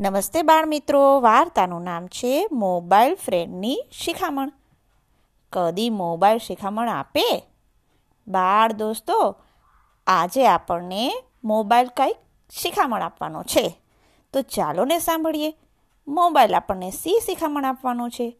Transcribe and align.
નમસ્તે 0.00 0.42
બાળ 0.42 0.66
મિત્રો 0.66 1.20
વાર્તાનું 1.20 1.82
નામ 1.82 2.06
છે 2.06 2.48
મોબાઈલ 2.52 3.14
ફ્રેન્ડની 3.14 3.82
શિખામણ. 3.92 4.52
કદી 5.52 5.90
મોબાઈલ 5.90 6.38
શિખામણ 6.38 6.88
આપે? 6.88 7.50
બાળ 8.28 8.72
દોસ્તો, 8.72 9.36
આજે 10.06 10.46
આપણને 10.46 11.24
મોબાઈલ 11.44 11.86
કંઈક 11.86 12.16
શિખામણ 12.50 13.02
આપવાનો 13.02 13.42
છે. 13.42 13.82
તો 14.32 14.42
ચાલો 14.42 14.84
ને 14.84 14.98
સાંભળીએ. 14.98 15.56
મોબાઈલ 16.08 16.54
આપણને 16.54 16.90
સી 16.90 17.20
શિખામણ 17.26 17.64
આપવાનો 17.64 18.08
છે? 18.08 18.38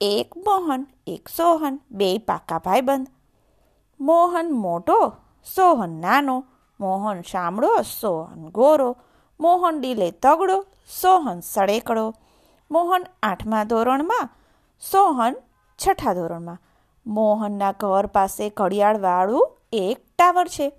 એક 0.00 0.36
મોહન, 0.36 0.86
એક 1.06 1.28
સોહન, 1.28 1.80
બે 1.90 2.18
પાકા 2.18 2.58
ભાઈબંધ. 2.58 3.06
મોહન 4.00 4.52
મોટો, 4.52 5.16
સોહન 5.56 5.90
નાનો. 5.90 6.44
મોહન 6.80 7.22
શામળો, 7.22 7.82
સોહન 7.82 8.48
ગોરો. 8.48 8.96
મોહન 9.40 9.80
ડીલે 9.80 10.10
તગડો, 10.10 10.64
સોહન 11.02 11.40
સળેકડો 11.40 12.14
મોહન 12.70 13.04
આઠમા 13.22 13.64
ધોરણમાં, 13.64 14.28
સોહન 14.90 15.34
છઠ્ઠા 15.78 16.14
ધોરણમાં. 16.14 16.58
મોહનના 17.06 17.72
ઘર 17.72 18.06
પાસે 18.06 18.50
ઘડિયાળવાળું 18.50 19.58
એક 19.72 19.98
ટાવર 20.18 20.48
છે. 20.48 20.72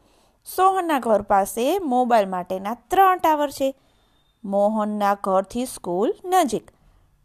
સોહનના 0.55 0.99
ઘર 0.99 1.21
પાસે 1.21 1.79
મોબાઈલ 1.79 2.29
માટેના 2.29 2.73
ત્રણ 2.73 3.17
ટાવર 3.17 3.49
છે. 3.49 3.75
મોહનના 4.43 5.17
ઘરથી 5.23 5.65
સ્કૂલ 5.65 6.13
નજીક. 6.25 6.71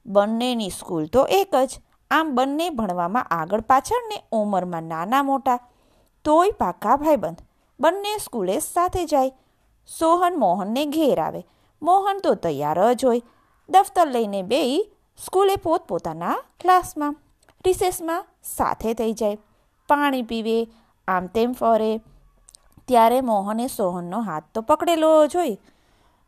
બંનેની 0.06 0.70
સ્કૂલ 0.70 1.06
તો 1.06 1.24
એક 1.24 1.55
જ. 1.64 1.80
આમ 2.10 2.34
બંને 2.34 2.70
ભણવામાં 2.70 3.22
આગળ 3.22 3.60
પાછળ 3.60 4.08
ને 4.08 4.22
ઉંમરમાં 4.33 4.83
નાના 4.83 5.22
મોટા. 5.22 5.58
તોય 6.24 6.50
પાકા 6.50 6.96
ભાઈબંધ. 6.96 7.42
બંને 7.80 8.19
સ્કૂલે 8.19 8.58
સાથે 8.58 9.05
જાય. 9.05 9.33
સોહન 9.88 10.38
મોહનને 10.38 10.84
ઘેર 10.86 11.20
આવે. 11.20 11.42
મોહન 11.82 12.18
તો 12.18 12.34
તૈયાર 12.34 12.95
જ 12.95 13.04
હોય. 13.04 13.22
દફતર 13.68 14.08
લઈને 14.10 14.42
બે 14.42 14.60
સ્કૂલે 15.18 15.56
પોતપોતાના 15.56 16.36
ક્લાસમાં, 16.61 17.16
રિસેસમાં 17.66 18.27
સાથે 18.56 18.94
થઈ 18.94 19.12
જાય. 19.12 19.38
પાણી 19.88 20.22
પીવે, 20.22 20.69
આમ 21.08 21.27
તેમ 21.27 21.53
ફરે. 21.53 22.00
ત્યારે 22.88 23.20
મોહને 23.20 23.66
સોહનનો 23.66 24.20
હાથ 24.20 24.44
તો 24.55 24.60
પકડેલો 24.60 25.27
જોઈ 25.27 25.55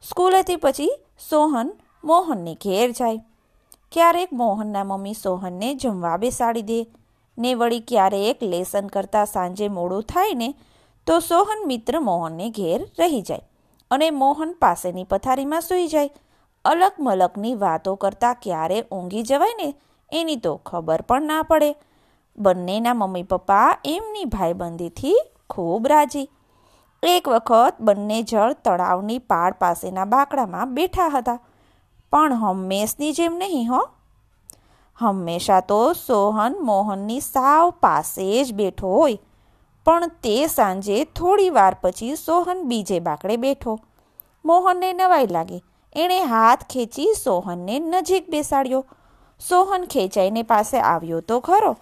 સ્કૂલેથી 0.03 0.57
પછી 0.57 0.91
સોહન 1.31 1.73
મોહનને 2.05 2.55
ઘેર 2.55 2.91
જાય. 2.91 3.21
ક્યારેક 3.93 4.33
મોહનના 4.33 4.85
મમ્મી 4.85 5.15
સોહનને 5.15 5.75
જમવા 5.75 6.17
બેસાડી 6.17 6.63
દે 6.63 6.87
ને 7.39 7.55
વળી 7.55 7.81
ક્યારેક 7.81 8.43
લેસન 8.43 8.87
કરતાં 8.87 9.27
સાંજે 9.27 9.69
મોડું 9.69 10.03
થાય 10.03 10.35
ને 10.35 10.55
તો 11.07 11.19
સોહન 11.19 11.67
મિત્ર 11.67 12.01
મોહનને 12.01 12.51
ઘેર 12.51 12.91
રહી 12.99 13.23
જાય 13.23 13.49
અને 13.91 14.11
મોહન 14.11 14.53
પાસેની 14.53 15.05
પથારીમાં 15.05 15.61
સૂઈ 15.61 15.87
જાય. 15.87 16.11
અલગ 16.65 16.93
મલકની 17.01 17.55
વાતો 17.55 17.95
કરતાં 17.95 18.37
ક્યારે 18.43 18.83
ઊંઘી 18.83 19.23
જવાય 19.23 19.51
ને 19.57 19.75
એની 20.13 20.37
તો 20.37 20.57
ખબર 20.57 21.01
પણ 21.01 21.23
ના 21.23 21.43
પડે. 21.43 21.77
બંનેના 22.39 22.95
મમ્મી 22.95 23.23
પપ્પા 23.23 23.79
એમની 23.85 24.25
ભાઈબંધીથી 24.25 25.21
ખૂબ 25.51 25.89
રાજી. 25.89 26.31
એક 27.03 27.29
વખત 27.29 27.75
બંને 27.81 28.23
જળ 28.23 28.53
તળાવની 28.53 29.19
પાળ 29.19 29.53
પાસેના 29.53 30.05
બાકડામાં 30.05 30.75
બેઠા 30.75 31.09
હતા. 31.09 31.39
પણ 32.13 32.35
હંમેશની 32.35 33.13
જેમ 33.13 33.35
નહીં 33.35 33.71
હો. 33.73 33.89
હંમેશા 34.97 35.61
તો 35.61 35.93
સોહન 35.93 36.57
મોહનની 36.61 37.21
સાવ 37.21 37.71
પાસે 37.71 38.45
જ 38.45 38.55
બેઠો 38.55 38.89
હોય. 38.89 39.19
પણ 39.87 40.13
તે 40.23 40.35
સાંજે 40.47 40.99
થોડી 41.05 41.51
વાર 41.51 41.75
પછી 41.83 42.15
સોહન 42.17 42.61
બીજે 42.65 42.99
બાકડે 43.01 43.37
બેઠો. 43.37 43.73
મોહનને 44.45 44.93
નવાઈ 44.93 45.27
લાગી. 45.27 45.63
એણે 45.97 46.21
હાથ 46.25 46.63
ખેંચી 46.71 47.09
સોહનને 47.15 47.79
નજીક 47.79 48.31
બેસાડ્યો. 48.31 48.85
સોહન 49.41 49.85
ખેંચાઈને 49.85 50.43
પાસે 50.43 50.79
આવ્યો 50.81 51.21
તો 51.21 51.41
ખરો, 51.41 51.73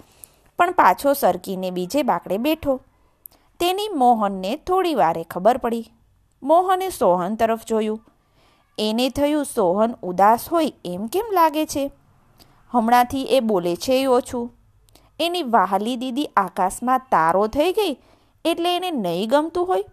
પણ 0.59 0.73
પાછો 0.73 1.13
સરકીને 1.13 1.71
બીજે 1.71 2.03
બાકડે 2.03 2.39
બેઠો. 2.39 2.75
તેની 3.61 3.89
મોહનને 3.95 4.57
થોડી 4.57 4.95
વારે 4.95 5.23
ખબર 5.25 5.59
પડી. 5.59 5.87
મોહને 6.43 6.89
સોહન 6.91 7.35
તરફ 7.35 7.65
જોયું. 7.67 8.01
એને 8.79 9.07
થયું 9.11 9.45
સોહન 9.45 9.95
ઉદાસ 10.03 10.49
હોય 10.49 10.73
એમ 10.85 11.07
કેમ 11.07 11.31
લાગે 11.33 11.65
છે? 11.67 11.85
હમણાંથી 12.73 13.25
એ 13.37 13.41
બોલે 13.41 13.77
છે 13.77 14.07
ઓછું. 14.07 14.51
એની 15.23 15.49
વહાલી 15.53 15.97
દીદી 15.97 16.29
આકાશમાં 16.37 17.07
તારો 17.11 17.45
થઈ 17.47 17.73
ગઈ 17.73 17.95
એટલે 18.45 18.77
એને 18.77 18.91
નહીં 18.91 19.29
ગમતું 19.29 19.67
હોય. 19.67 19.85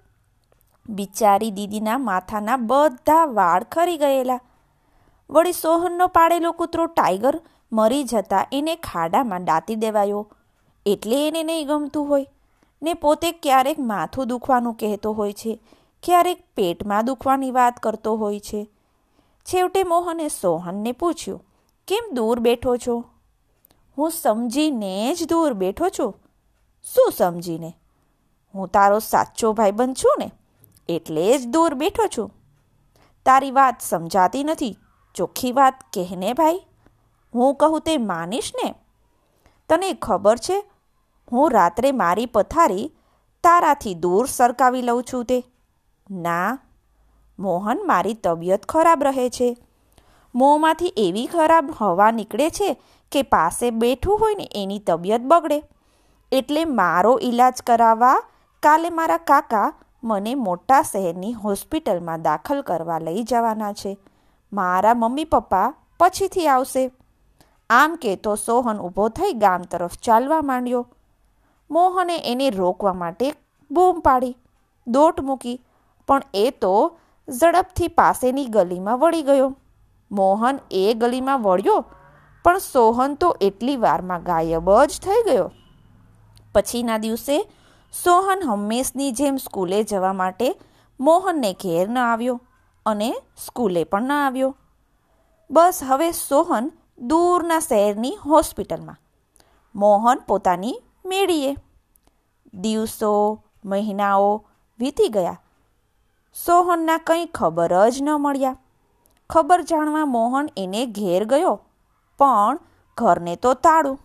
બિચારી 0.89 1.51
દીદીના 1.51 1.97
માથાના 1.97 2.59
બધા 2.69 3.25
વાળ 3.33 3.63
ખરી 3.71 3.97
ગયેલા. 3.97 4.39
વળી 5.29 5.51
સોહનનો 5.53 6.07
પાડેલો 6.07 6.51
કૂતરો 6.51 6.85
ટાઈગર 6.87 7.35
મરી 7.71 8.03
જતા 8.03 8.47
એને 8.51 8.75
ખાડામાં 8.75 9.45
દાંતી 9.45 9.75
દેવાયો 9.75 10.23
એટલે 10.85 11.19
એને 11.27 11.43
નહીં 11.43 11.67
ગમતું 11.67 12.07
હોય. 12.07 12.25
ને 12.81 12.93
પોતે 12.93 13.31
ક્યારેક 13.31 13.79
માથું 13.87 14.27
દુખવાનું 14.27 14.73
કહેતો 14.73 15.11
હોય 15.13 15.33
છે, 15.33 15.53
ક્યારેક 16.03 16.43
પેટમાં 16.55 17.05
દુખવાની 17.05 17.51
વાત 17.51 17.79
કરતો 17.79 18.15
હોય 18.15 18.39
છે. 18.39 18.61
છેવટે 19.45 19.81
મોહને 19.83 20.27
સોહનને 20.27 20.91
પૂછ્યું, 20.91 21.41
કેમ 21.87 22.05
દૂર 22.15 22.39
બેઠો 22.39 22.75
છો? 22.77 22.95
હું 23.99 24.11
સમજીને 24.11 25.13
જ 25.15 25.29
દૂર 25.29 25.53
બેઠો 25.53 25.87
છું. 25.89 26.11
શું 26.83 27.11
સમજીને? 27.17 27.73
હું 28.55 28.67
તારો 28.67 28.99
સાચો 28.99 29.53
ભાઈબંધ 29.53 29.95
છું 29.95 30.13
ને, 30.19 30.31
એટલે 30.89 31.37
જ 31.37 31.47
દૂર 31.47 31.73
બેઠો 31.73 32.07
છું. 32.17 32.31
તારી 33.25 33.51
વાત 33.51 33.81
સમજાતી 33.81 34.43
નથી, 34.43 34.77
ચોખ્ખી 35.15 35.51
વાત 35.51 35.73
કહેને 35.93 36.33
ભાઈ. 36.33 36.61
હું 37.35 37.55
કહું 37.55 37.81
તે 37.81 37.97
માનીશ 37.97 38.51
ને? 38.63 38.73
તને 39.69 39.93
ખબર 39.93 40.37
છે, 40.37 40.63
હું 41.31 41.51
રાત્રે 41.51 41.91
મારી 41.91 42.25
પથારી 42.25 42.91
તારાથી 43.43 43.93
દૂર 43.93 44.25
સરકાવી 44.25 44.81
લઉં 44.81 45.03
છું 45.03 45.25
તે. 45.25 45.43
ના, 46.11 46.59
મોહન 47.39 47.87
મારી 47.87 48.13
તબિયત 48.13 48.65
ખરાબ 48.65 49.03
રહે 49.03 49.29
છે. 49.29 49.57
મોંમાંથી 50.35 50.93
એવી 50.97 51.25
ખરાબ 51.25 51.71
હવા 51.77 52.11
નીકળે 52.11 52.49
છે 52.49 52.81
કે 53.11 53.21
પાસે 53.21 53.71
બેઠું 53.71 54.19
હોય 54.19 54.35
ને 54.35 54.49
એની 54.55 54.79
તબિયત 54.79 55.21
બગડે. 55.21 55.63
એટલે 56.31 56.65
મારો 56.65 57.19
ઈલાજ 57.23 57.61
કરાવવા 57.61 58.17
કાલે 58.63 58.89
મારા 58.89 59.17
કાકા 59.17 59.73
મને 60.03 60.35
મોટા 60.35 60.81
શહેરની 60.81 61.33
હોસ્પિટલમાં 61.33 62.21
દાખલ 62.21 62.61
કરવા 62.61 62.99
લઈ 62.99 63.23
જવાના 63.23 63.73
છે. 63.73 63.97
મારા 64.53 64.93
મમ્મી 64.93 65.23
પપ્પા 65.23 65.73
પછીથી 65.99 66.47
આવશે. 66.47 66.91
આમ 67.69 67.95
કહેતો 67.95 68.35
સોહન 68.35 68.77
ઊભો 68.77 69.09
થઈ 69.09 69.33
ગામ 69.33 69.61
તરફ 69.61 69.97
ચાલવા 69.97 70.41
માંડ્યો. 70.41 70.87
મોહને 71.71 72.17
એને 72.31 72.49
રોકવા 72.49 72.93
માટે 72.93 73.33
બૂમ 73.71 73.99
પાડી, 73.99 74.37
દોટ 74.87 75.21
મૂકી, 75.21 75.61
પણ 76.07 76.21
એ 76.33 76.49
તો 76.49 76.97
ઝડપથી 77.27 77.87
પાસેની 77.87 78.45
ગલીમાં 78.45 78.99
વળી 78.99 79.21
ગયો. 79.21 79.55
મોહન 80.11 80.59
એ 80.71 80.93
ગલીમાં 80.93 81.41
વળ્યો 81.41 81.85
પણ 82.43 82.57
સોહન 82.57 83.15
તો 83.15 83.37
એટલી 83.41 83.75
વારમાં 83.75 84.23
ગાયબ 84.23 84.83
જ 84.83 84.99
થઈ 85.01 85.31
ગયો. 85.31 85.51
પછીના 86.55 86.97
દિવસે 86.97 87.51
સોહન 88.03 88.49
હંમેશની 88.49 89.11
જેમ 89.11 89.37
સ્કૂલે 89.37 89.83
જવા 89.83 90.13
માટે 90.13 90.59
મોહનને 90.99 91.53
ઘેર 91.53 91.89
ન 91.89 91.97
આવ્યો 91.97 92.41
અને 92.85 93.15
સ્કૂલે 93.45 93.83
પણ 93.83 94.01
ન 94.01 94.11
આવ્યો. 94.11 94.57
બસ 95.51 95.79
હવે 95.87 96.11
સોહન 96.11 96.71
દૂરના 96.97 97.59
શહેરની 97.59 98.15
હોસ્પિટલમાં. 98.15 98.97
મોહન 99.75 100.17
પોતાની 100.17 100.81
મેળીએ. 101.05 101.55
દિવસો, 102.53 103.43
મહિનાઓ 103.65 104.45
વીતી 104.79 105.07
ગયા. 105.07 105.41
સોહનના 106.45 106.97
કંઈ 106.97 107.25
ખબર 107.25 107.89
જ 107.89 108.01
ન 108.01 108.09
મળ્યા. 108.09 108.57
ખબર 109.29 109.61
જાણવા 109.61 110.05
મોહન 110.05 110.49
એને 110.57 110.85
ઘેર 110.85 111.25
ગયો. 111.25 111.61
પણ 112.19 112.59
ઘરને 112.97 113.35
તો 113.35 113.53
તાળું. 113.53 113.99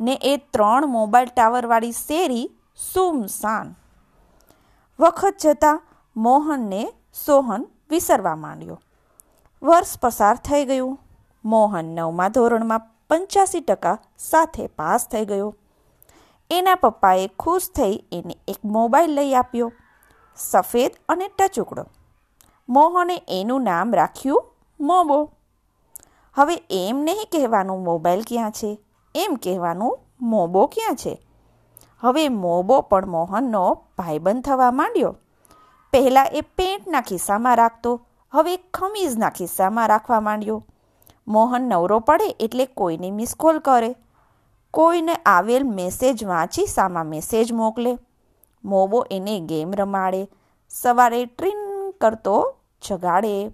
ને 0.00 0.18
એ 0.22 0.36
ત્રણ 0.36 0.86
મોબાઈલ 0.86 1.28
ટાવરવાળી 1.28 1.92
શેરી 1.92 2.50
સુમસાન. 2.94 3.74
વખત 5.00 5.34
જતાં 5.42 5.82
મોહનને 6.16 6.92
સોહન 7.26 7.66
વિસરવા 7.90 8.36
માંડ્યો. 8.36 8.80
વર્ષ 9.62 9.98
પસાર 9.98 10.36
થઈ 10.36 10.64
ગયું. 10.64 10.98
મોહન 11.44 11.84
નવમા 11.84 12.28
ધોરણમાં 12.28 12.80
પંચ્યાસી 12.80 13.60
ટકા 13.60 13.98
સાથે 14.18 14.66
પાસ 14.66 15.08
થઈ 15.08 15.24
ગયો. 15.24 15.54
એના 16.50 16.74
પપ્પાએ 16.74 17.30
ખુશ 17.38 17.70
થઈ 17.70 18.04
એને 18.12 18.36
એક 18.48 18.64
મોબાઈલ 18.64 19.10
લઈ 19.10 19.34
આપ્યો. 19.34 19.72
સફેદ 20.36 20.92
અને 21.08 21.28
ટચુકડો. 21.28 21.84
મોહને 22.68 23.22
એનું 23.28 23.62
નામ 23.62 23.94
રાખ્યું 23.94 24.44
મોબો. 24.80 25.30
હવે 26.38 26.54
એમ 26.70 26.96
નહીં 26.96 27.28
કહેવાનું 27.32 27.84
મોબાઈલ 27.84 28.22
ક્યાં 28.22 28.50
છે? 28.50 28.78
એમ 29.14 29.34
કહેવાનું 29.34 29.98
મોબો 30.20 30.66
ક્યાં 30.66 30.96
છે? 30.96 31.26
હવે 32.00 32.28
મોબો 32.28 32.80
પણ 32.80 33.06
મોહનનો 33.06 33.82
ભાઈબંધ 33.98 34.44
થવા 34.44 34.70
માંડ્યો. 34.70 35.16
પહેલાં 35.92 36.26
એ 36.26 36.40
પેન્ટના 36.40 37.00
ખિસ્સામાં 37.00 37.56
રાખતો, 37.56 38.06
હવે 38.32 38.56
ખમીઝના 38.56 39.30
ખિસ્સામાં 39.30 39.88
રાખવા 39.88 40.20
માંડ્યો. 40.20 40.66
મોહન 41.28 41.62
નવરો 41.62 41.98
પડે 41.98 42.36
એટલે 42.40 42.66
કોઈને 42.66 43.10
મિસ 43.10 43.34
કોલ 43.34 43.58
કરે. 43.58 43.94
કોઈને 44.70 45.14
આવેલ 45.14 45.62
મેસેજ 45.64 46.24
વાંચી 46.24 46.66
સામા 46.66 47.04
મેસેજ 47.04 47.52
મોકલે. 47.52 47.98
મોબો 48.64 49.06
એને 49.10 49.40
ગેમ 49.40 49.72
રમાડે, 49.72 50.28
સવારે 50.70 51.26
ટ્રીન 51.26 51.90
કરતો, 52.00 52.54
જગાડે 52.88 53.52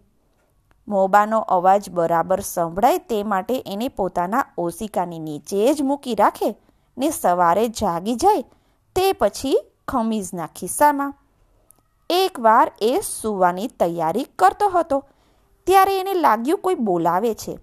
મોબાનો 0.88 1.40
અવાજ 1.40 1.90
બરાબર 1.90 2.40
સંભળાય 2.40 2.98
તે 2.98 3.22
માટે 3.22 3.62
એને 3.66 3.88
પોતાના 3.88 4.44
ઓશિકાની 4.58 5.18
નીચે 5.18 5.74
જ 5.74 5.82
મૂકી 5.82 6.14
રાખે 6.14 6.56
ને 6.98 7.10
સવારે 7.10 7.68
જાગી 7.68 8.14
જાય 8.14 8.42
તે 8.96 9.12
પછી 9.12 9.60
ખમીઝના 9.88 10.46
ખિસ્સામાં. 10.46 11.14
એકવાર 12.10 12.72
એ 12.82 13.00
સૂવાની 13.20 13.66
તૈયારી 13.66 14.24
કરતો 14.24 14.68
હતો. 14.68 15.04
ત્યારે 15.66 16.00
એને 16.00 16.14
લાગ્યું 16.14 16.58
કોઈ 16.58 16.74
બોલાવે 16.74 17.34
છે. 17.34 17.58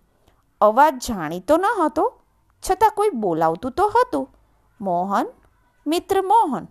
અવાજ 0.62 0.97
જાણીતો 0.97 1.57
ન 1.57 1.65
હતો, 1.85 2.13
છતાં 2.69 2.91
કોઈ 2.95 3.09
બોલાવતું 3.09 3.71
તો 3.71 3.88
હતું. 3.88 4.29
મોહન, 4.81 5.27
મિત્ર 5.88 6.21
મોહન. 6.21 6.67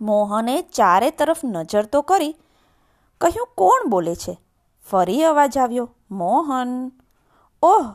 મોહને 0.00 0.62
ચારે 0.62 1.10
તરફ 1.10 1.44
નજર 1.44 1.84
તો 1.84 2.02
કરી, 2.02 2.36
કહ્યું, 3.20 3.48
કોણ 3.54 3.90
બોલે 3.90 4.14
છે? 4.14 4.40
ફરી 4.82 5.22
અવાજ 5.22 5.58
આવ્યો, 5.58 5.90
મોહન. 6.10 6.92
ઓહ, 7.62 7.92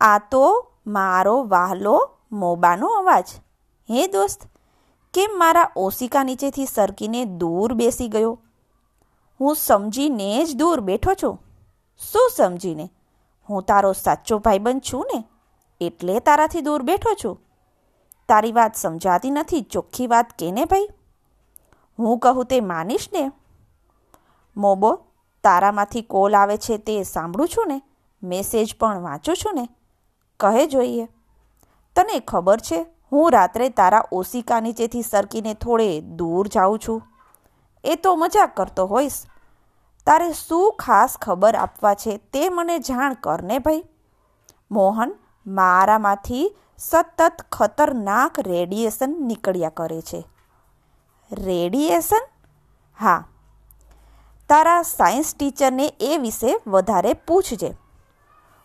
આ 0.00 0.18
તો 0.18 0.72
મારો 0.86 1.42
વહાલો 1.42 2.10
મોબાનો 2.32 2.86
અવાજ. 2.86 3.28
હે 3.90 4.06
દોસ્ત, 4.06 4.42
કેમ 5.14 5.30
મારા 5.38 5.70
ઓશિકા 5.76 6.22
નીચેથી 6.22 6.66
સરકીને 6.66 7.24
દૂર 7.24 7.72
બેસી 7.72 8.08
ગયો? 8.08 8.40
હું 9.40 9.56
સમજીને 9.56 10.44
જ 10.44 10.56
દૂર 10.56 10.80
બેઠો 10.80 11.14
છું. 11.14 11.42
શું 12.12 12.30
સમજીને? 12.36 12.88
હું 13.50 13.62
તારો 13.62 13.92
સાચો 13.92 14.38
ભાઈબંધ 14.38 14.82
છું 14.92 15.06
ને, 15.14 15.24
એટલે 15.80 16.20
તારાથી 16.20 16.60
દૂર 16.60 16.82
બેઠો 16.82 17.14
છું. 17.24 17.40
તારી 18.28 18.52
વાત 18.52 18.74
સમજાતી 18.74 19.30
નથી, 19.30 19.60
ચોખ્ખી 19.60 20.06
વાત 20.06 20.32
કેને 20.38 20.64
ભાઈ? 20.64 20.88
હું 21.98 22.18
કહું 22.18 22.44
તે 22.44 22.60
માનીશ 22.60 23.08
ને. 23.12 23.30
મોબો 24.56 25.00
તારામાંથી 25.44 26.02
કોલ 26.02 26.36
આવે 26.36 26.56
છે 26.56 26.78
તે 26.78 27.02
સાંભળું 27.02 27.48
છું 27.48 27.64
ને? 27.68 27.82
મેસેજ 28.22 28.76
પણ 28.76 29.00
વાંચું 29.00 29.36
છું 29.36 29.54
ને? 29.54 29.68
કહે 30.40 30.66
જોઈએ. 30.66 31.08
તને 31.96 32.20
ખબર 32.20 32.58
છે, 32.58 32.86
હું 33.12 33.32
રાત્રે 33.32 33.68
તારા 33.68 34.04
ઓશિકા 34.12 34.60
નીચેથી 34.60 35.02
સરકીને 35.02 35.54
થોડે 35.54 36.00
દૂર 36.00 36.48
જાઉં 36.48 36.78
છું. 36.78 37.02
એ 37.84 37.94
તો 37.94 38.16
મજાક 38.16 38.56
કરતો 38.56 38.86
હોઈશ. 38.86 39.24
તારે 40.06 40.32
શું 40.32 40.76
ખાસ 40.78 41.16
ખબર 41.22 41.54
આપવા 41.54 41.94
છે 41.94 42.16
તે 42.16 42.48
મને 42.48 42.78
જાણ 42.78 43.14
કર 43.14 43.42
ને 43.42 43.58
ભાઈ. 43.58 43.84
મોહન 44.70 45.14
મારામાંથી 45.46 46.56
સતત 46.78 47.32
ખતરનાક 47.52 48.40
રેડિયેશન 48.40 49.16
નીકળ્યા 49.20 49.68
કરે 49.68 50.00
છે. 50.00 50.24
રેડિયેશન? 51.32 52.28
હા 53.00 53.24
તારા 54.48 54.82
સાયન્સ 54.88 55.30
ટીચરને 55.34 55.86
એ 56.00 56.18
વિશે 56.18 56.50
વધારે 56.66 57.12
પૂછજે. 57.26 57.70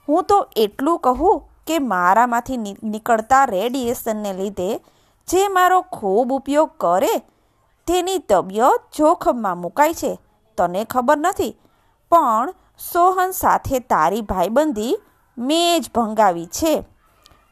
હું 0.08 0.24
તો 0.24 0.38
એટલું 0.56 1.00
કહું 1.00 1.42
કે 1.68 1.80
મારામાંથી 1.88 2.60
નીકળતા 2.86 3.44
રેડિયેશનને 3.46 4.32
લીધે 4.34 4.70
જે 5.28 5.44
મારો 5.48 5.80
ખૂબ 5.96 6.34
ઉપયોગ 6.34 6.72
કરે 6.78 7.14
તેની 7.88 8.22
તબિયત 8.30 8.88
જોખમમાં 8.98 9.62
મુકાય 9.62 9.94
છે. 9.94 10.12
તને 10.58 10.82
ખબર 10.86 11.18
નથી, 11.20 11.54
પણ 12.12 12.54
સોહન 12.92 13.32
સાથે 13.32 13.80
તારી 13.92 14.24
ભાઈબંધી 14.32 14.96
મેં 15.38 15.82
જ 15.82 15.92
ભંગાવી 15.96 16.50
છે. 16.58 16.74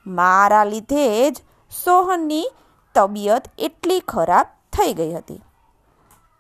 મારા 0.06 0.63
લીધે 0.63 1.06
જ 1.31 1.36
સોહનની 1.72 2.48
તબિયત 2.95 3.44
એટલી 3.60 4.01
ખરાબ 4.07 4.48
થઈ 4.74 4.94
ગઈ 4.94 5.13
હતી. 5.13 5.42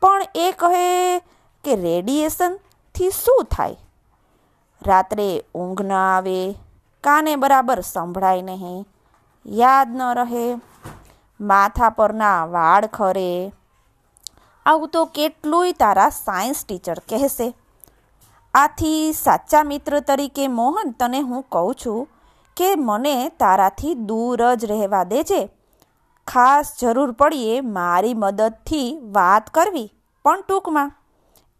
પણ 0.01 0.21
એ 0.35 0.47
કહે 0.51 0.87
કે 1.63 1.75
રેડિયેશનથી 1.75 3.09
શું 3.09 3.45
થાય? 3.45 3.77
રાત્રે 4.81 5.29
ઊંઘ 5.55 5.81
ન 5.81 5.91
આવે, 5.91 6.37
કાને 7.03 7.33
બરાબર 7.35 7.79
સંભળાય 7.81 8.41
નહીં, 8.41 8.85
યાદ 9.45 9.95
ન 9.95 10.03
રહે, 10.19 10.45
માથા 11.39 11.89
પરના 11.89 12.45
વાળ 12.45 12.87
ખરે. 12.87 13.31
આવું 14.65 14.89
તો 14.89 15.03
કેટલુંય 15.05 15.71
તારા 15.71 16.09
સાયન્સ 16.09 16.63
ટીચર 16.65 16.99
કહેશે. 17.09 17.47
આથી 18.53 19.13
સાચા 19.13 19.63
મિત્ર 19.63 19.99
તરીકે 19.99 20.47
મોહન, 20.47 20.91
તને 20.91 21.19
હું 21.21 21.43
કહું 21.51 21.75
છું 21.75 22.07
કે 22.57 22.69
મને 22.75 23.15
તારાથી 23.39 23.93
દૂર 23.93 24.55
જ 24.55 24.65
રહેવા 24.65 25.03
દેજે. 25.03 25.41
ખાસ 26.27 26.73
જરૂર 26.81 27.11
પડીએ 27.11 27.61
મારી 27.61 28.13
મદદથી 28.13 28.89
વાત 29.11 29.49
કરવી, 29.49 29.87
પણ 30.25 30.41
ટૂંકમાં. 30.41 30.91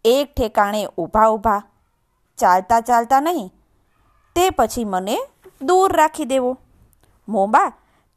એક 0.06 0.36
ઠેકાણે 0.36 0.86
ઊભા 0.98 1.27
ઊભા, 1.27 1.63
ચાલતા 2.38 2.81
ચાલતા 2.81 3.19
નહીં, 3.19 3.53
તે 4.36 4.50
પછી 4.50 4.86
મને 4.86 5.18
દૂર 5.62 5.98
રાખી 5.98 6.25
દેવો. 6.25 6.57
મોબા, 7.27 7.71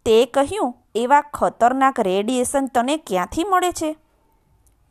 તે 0.04 0.26
કહ્યું, 0.26 0.74
એવા 0.94 1.20
ખતરનાક 1.20 2.00
રેડિયેશન 2.00 2.66
તને 2.66 2.96
ક્યાંથી 2.96 3.44
મળે 3.44 3.72
છે? 3.72 3.96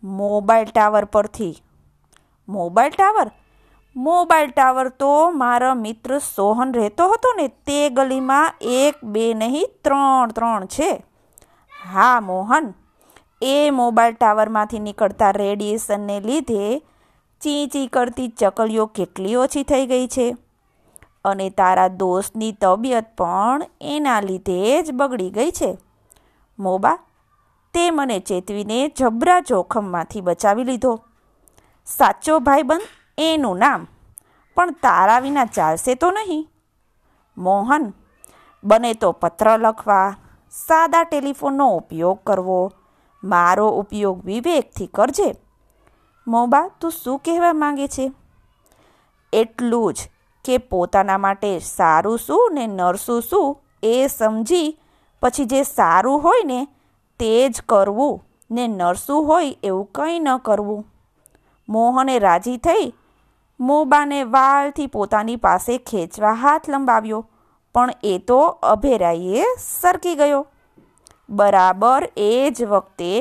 મોબાઈલ 0.04 0.66
ટાવર 0.66 1.06
પરથી. 1.06 1.64
Mobile 2.48 2.92
tower? 2.92 3.32
મોબાઈલ 3.96 4.50
ટાવર 4.50 4.90
તો 4.90 5.32
મારા 5.32 5.74
મિત્ર 5.74 6.20
સોહન 6.20 6.74
રહેતો 6.74 7.08
હતો 7.08 7.34
ને, 7.34 7.48
તે 7.48 7.90
ગલીમાં 7.90 8.54
એક, 8.62 9.06
બે 9.06 9.34
નહીં, 9.34 9.70
ત્રણ 9.84 10.32
ત્રણ 10.32 10.66
છે. 10.66 11.06
હા, 11.94 12.20
મોહન. 12.20 12.74
એ 13.44 13.70
મોબાઈલ 13.72 14.16
ટાવરમાંથી 14.16 14.80
નીકળતા 14.80 15.32
રેડિયેશનને 15.32 16.20
લીધે 16.20 16.82
ચી 17.42 17.68
ચી 17.68 17.88
કરતી 17.88 18.28
ચકલીઓ 18.28 18.86
કેટલી 18.86 19.36
ઓછી 19.36 19.64
થઈ 19.64 19.86
ગઈ 19.86 20.08
છે. 20.08 20.28
અને 21.26 21.50
તારા 21.50 21.88
દોસ્તની 21.88 22.52
તબિયત 22.52 23.16
પણ 23.18 23.64
એના 23.82 24.20
લીધે 24.22 24.84
જ 24.84 24.92
બગડી 24.92 25.30
ગઈ 25.30 25.52
છે. 25.52 25.78
મોબા, 26.60 26.98
તે 27.74 27.92
મને 27.92 28.20
ચેતવીને 28.20 28.78
જબરા 28.88 29.40
જોખમમાંથી 29.40 30.22
બચાવી 30.22 30.64
લીધો. 30.64 30.94
સાચો 31.88 32.40
ભાઈબંધ 32.40 32.88
એનું 33.18 33.58
નામ, 33.58 33.88
પણ 34.56 34.72
તારા 34.72 35.20
વિના 35.20 35.46
ચાલશે 35.46 35.96
તો 35.96 36.12
નહીં. 36.12 36.48
મોહન, 37.38 37.94
બને 38.64 38.94
તો 38.94 39.12
પત્ર 39.12 39.60
લખવા, 39.60 40.16
સાદા 40.52 41.04
ટેલિફોનનો 41.04 41.68
ઉપયોગ 41.76 42.20
કરવો 42.24 42.60
મારો 43.24 43.70
ઉપયોગ 43.70 44.26
વિવેકથી 44.26 44.88
કરજે. 44.88 45.30
મોબા, 46.28 46.68
તું 46.80 46.92
શું 46.92 47.20
કહેવા 47.20 47.54
માંગે 47.54 47.88
છે? 47.88 48.12
એટલું 49.34 49.94
જ 49.94 50.10
કે 50.46 50.58
પોતાના 50.58 51.18
માટે 51.18 51.60
સારું 51.60 52.20
શું 52.20 52.54
ને 52.54 52.68
નરસું 52.68 53.22
શું 53.22 53.58
એ 53.84 54.08
સમજી 54.08 54.80
પછી 55.22 55.46
જે 55.46 55.64
સારું 55.64 56.22
હોય 56.22 56.44
ને 56.46 56.60
તે 57.20 57.50
જ 57.50 57.62
કરવું 57.70 58.22
ને 58.52 58.68
નરસું 58.68 59.28
હોય 59.28 59.56
એવું 59.64 59.88
કંઈ 59.92 60.20
ન 60.20 60.38
કરવું. 60.38 60.86
મોહને 61.70 62.20
રાજી 62.20 62.58
થઈ 62.58 62.94
મોબાને 63.60 64.24
વાલથી 64.24 64.88
પોતાની 64.88 65.36
પાસે 65.36 65.78
ખેંચવા 65.78 66.34
હાથ 66.34 66.70
લંબાવ્યો, 66.70 67.30
પણ 67.76 67.92
એ 68.04 68.18
તો 68.18 68.40
અભેરાઈએ 68.64 69.44
સરકી 69.58 70.16
ગયો. 70.16 70.48
બરાબર 71.30 72.10
એ 72.18 72.50
જ 72.52 72.66
વખતે 72.66 73.12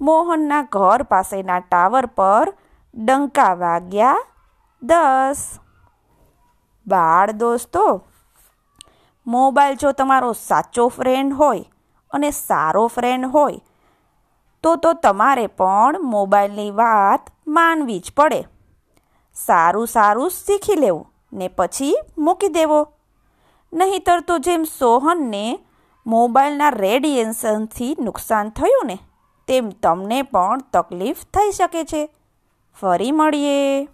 મોહનના 0.00 0.62
ઘર 0.72 1.02
પાસેના 1.02 1.58
ટાવર 1.60 2.06
પર 2.06 2.54
ડંકા 2.94 3.54
વાગ્યા 3.54 4.24
દસ. 4.82 5.42
બાળ 6.86 7.30
દોસ્તો, 7.32 7.84
મોબાઈલ 9.26 9.76
જો 9.76 9.92
તમારો 9.92 10.32
સાચો 10.32 10.88
ફ્રેન્ડ 10.88 11.32
હોય 11.34 11.64
અને 12.10 12.30
સારો 12.30 12.86
ફ્રેન્ડ 12.86 13.26
હોય, 13.26 13.60
તો 14.64 14.76
તો 14.76 14.92
તમારે 14.92 15.46
પણ 15.46 16.02
મોબાઈલની 16.02 16.70
વાત 16.70 17.30
માનવી 17.46 17.98
જ 17.98 18.12
પડે. 18.16 18.40
સારું 19.36 19.86
સારું 19.86 20.30
શીખી 20.30 20.76
લેવું 20.76 21.06
ને 21.32 21.48
પછી 21.48 21.94
મૂકી 22.18 22.48
દેવો. 22.48 22.80
નહીંતર 23.72 24.20
તો 24.20 24.38
જેમ 24.38 24.64
સોહનને 24.64 25.58
મોબાઈલના 26.06 26.68
રેડિયેશનથી 26.68 27.96
નુકસાન 28.00 28.48
થયું 28.48 28.86
ને 28.86 28.98
તેમ 29.46 29.70
તમને 29.70 30.22
પણ 30.22 30.60
તકલીફ 30.72 31.16
થઈ 31.16 31.50
શકે 31.50 31.84
છે. 31.84 32.08
ફરી 32.80 33.12
મળીએ. 33.12 33.88